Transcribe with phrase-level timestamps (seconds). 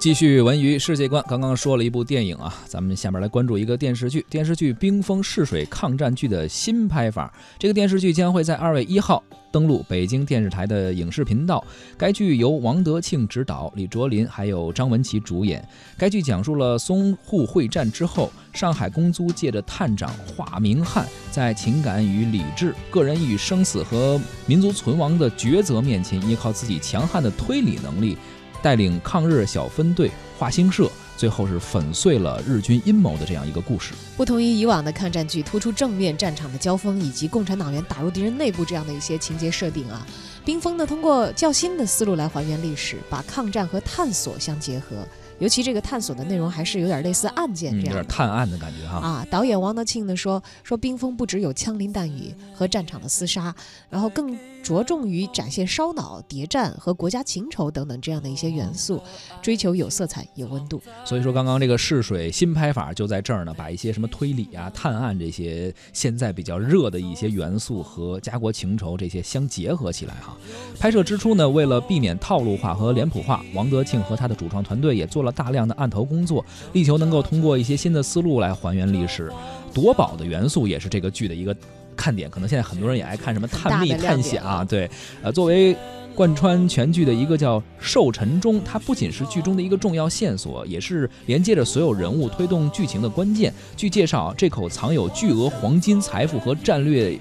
[0.00, 4.24] 继续文娱世界观，刚刚说了一部电影啊，咱们下面来关注一个电视剧。
[4.30, 11.62] 电视剧《冰封逝水》抗战剧的新拍法，这个电视剧将会在二月一号登陆北京电视台的影视频道。
[11.98, 15.62] 该剧由王德庆执导，李卓林还有张文琪主演。
[15.98, 28.16] 该剧讲述了淞沪会战之后，上海公租借着探长华明汉，在情感与理智、个人与生死和民族存亡的抉择面前，依靠自己强悍的推理能力。
[28.62, 33.92] 带领抗日小分队华兴社，最后是粉碎了日军阴谋的这样一个故事。
[34.16, 40.06] 不同于以往的抗战剧，突出正面战场的交锋以及共产党员打入敌人内部这样的一些情节设定啊，
[40.44, 45.06] 冰封呢通过较新的思路来还原历史，把抗战和探索相结合。
[45.40, 48.98] 尤其这个探索的内容还是有点类似案件这样，有点探案的感觉哈。
[48.98, 53.54] 啊，导演王德庆呢说说冰封不只有枪林弹雨和战场的厮杀，
[53.88, 59.02] 然后更着重于展现烧脑、谍战和国家情仇等等这样的一些元素，
[59.40, 60.80] 追求有色彩、有温度。
[61.06, 70.36] 所以说，刚刚这个试水新拍法就在这儿呢，把一些什么推理啊、探案这些现在比较热的一些元素和家国情仇这些相结合起来哈。
[70.78, 75.29] 拍摄之初呢，为了避免套路化和脸谱化，王德庆和他的主创团队也做了。
[75.30, 79.30] 大量的案头工作，力求能够通过一些新的思路来还原历史。
[79.72, 81.54] 夺宝的元素也是这个剧的一个
[81.96, 82.28] 看点。
[82.28, 84.64] 可能现在很多人也爱看什么探秘、探险啊。
[84.64, 84.90] 对，
[85.22, 85.76] 呃，作为
[86.14, 93.54] 贯穿全剧的一个叫寿辰钟，它不仅是剧中的一个重要线索，也是连接着所有人物、推动剧情的关键。
[93.76, 97.16] 据介绍，这口藏有巨额黄金财富和战略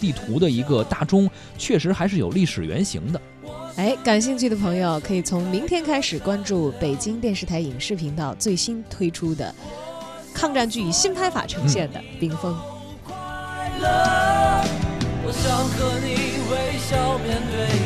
[0.00, 3.20] 地图的一个大钟，确实还是有历史原型的。
[3.76, 9.52] 哎，感兴趣的朋友可以从明天开始关注北京电视台影视频道最新推出的
[10.32, 12.54] 抗战剧以新拍法呈现的《冰封》。
[15.26, 16.14] 我想和你
[16.50, 17.83] 微笑面对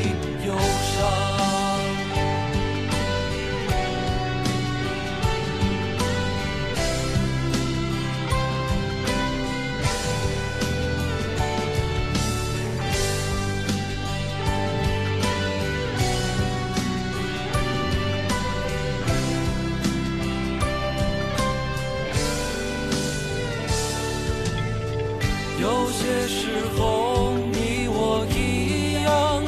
[26.28, 26.47] 时
[26.77, 29.43] 候，你我一样，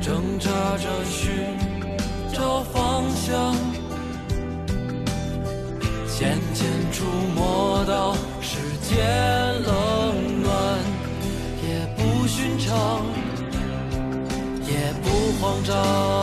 [0.00, 1.56] 挣扎着寻
[2.32, 3.54] 找方向，
[6.08, 7.04] 渐渐触
[7.36, 8.98] 摸到世间
[9.62, 10.50] 冷暖，
[11.62, 13.06] 也不寻常，
[14.66, 15.08] 也不
[15.40, 16.17] 慌张。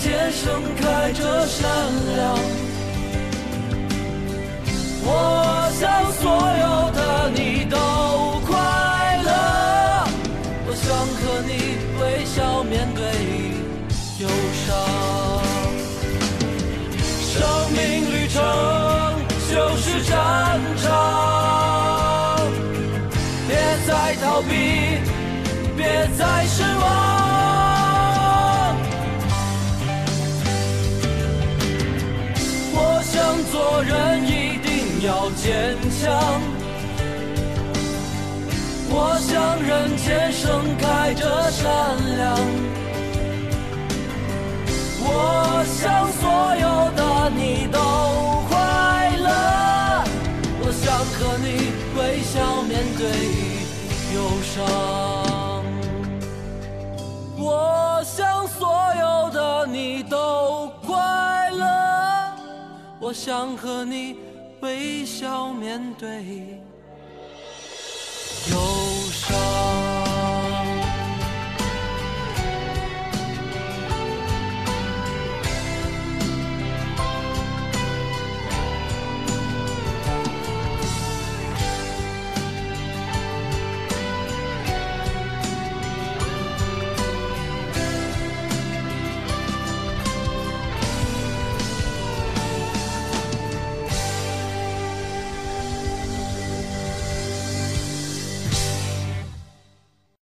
[0.00, 1.68] 想人间盛开着善
[2.16, 2.38] 良，
[5.04, 6.24] 我想所
[6.58, 6.98] 有的
[7.34, 7.76] 你都
[8.46, 8.56] 快
[9.22, 9.28] 乐，
[10.66, 11.50] 我想和你
[12.00, 13.02] 微笑面对
[14.20, 14.28] 忧
[14.64, 14.68] 伤。
[17.22, 17.36] 生
[17.72, 17.78] 命
[18.10, 18.42] 旅程
[19.50, 20.88] 就是战场，
[23.46, 23.54] 别
[23.86, 24.48] 再逃避，
[25.76, 27.09] 别再失望。
[35.36, 36.08] 坚强，
[38.90, 41.66] 我想人间盛开着善
[42.16, 42.36] 良，
[45.02, 46.22] 我想所
[46.56, 47.78] 有的你都
[48.48, 48.58] 快
[49.16, 50.04] 乐，
[50.62, 50.84] 我想
[51.16, 51.46] 和你
[51.96, 53.02] 微笑面对
[54.14, 55.64] 忧伤，
[57.38, 58.60] 我想所
[59.00, 61.66] 有的你都快乐。
[63.00, 64.16] 我想和你
[64.60, 66.60] 微笑面对。